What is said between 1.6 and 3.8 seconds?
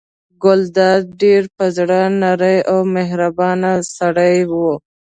زړه نری او مهربان